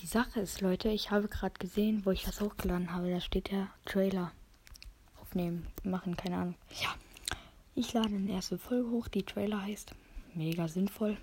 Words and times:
Die 0.00 0.06
Sache 0.06 0.40
ist, 0.40 0.60
Leute, 0.60 0.88
ich 0.90 1.10
habe 1.10 1.26
gerade 1.26 1.58
gesehen, 1.58 2.02
wo 2.04 2.12
ich 2.12 2.22
das 2.22 2.40
hochgeladen 2.40 2.92
habe, 2.92 3.10
da 3.10 3.20
steht 3.20 3.50
der 3.50 3.68
Trailer. 3.84 4.30
Aufnehmen, 5.20 5.66
machen, 5.82 6.16
keine 6.16 6.36
Ahnung. 6.36 6.54
Ja. 6.80 6.94
Ich 7.74 7.92
lade 7.92 8.14
eine 8.14 8.30
erste 8.30 8.58
Folge 8.58 8.90
hoch, 8.90 9.08
die 9.08 9.24
Trailer 9.24 9.62
heißt. 9.62 9.92
Mega 10.34 10.68
sinnvoll. 10.68 11.16